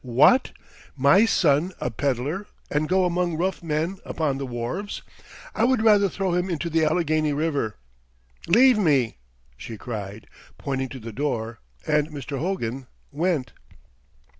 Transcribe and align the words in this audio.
"What! 0.03 0.51
my 0.97 1.25
son 1.25 1.73
a 1.79 1.91
peddler 1.91 2.47
and 2.71 2.89
go 2.89 3.05
among 3.05 3.37
rough 3.37 3.61
men 3.61 3.99
upon 4.03 4.39
the 4.39 4.47
wharves! 4.47 5.03
I 5.53 5.63
would 5.63 5.83
rather 5.83 6.09
throw 6.09 6.33
him 6.33 6.49
into 6.49 6.71
the 6.71 6.83
Allegheny 6.83 7.33
River. 7.33 7.77
Leave 8.47 8.79
me!" 8.79 9.19
she 9.57 9.77
cried, 9.77 10.25
pointing 10.57 10.89
to 10.89 10.99
the 10.99 11.13
door, 11.13 11.59
and 11.85 12.09
Mr. 12.09 12.39
Hogan 12.39 12.87
went. 13.11 13.53